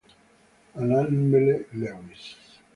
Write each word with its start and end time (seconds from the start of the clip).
Annabelle 0.79 1.67
Lewis 1.77 2.23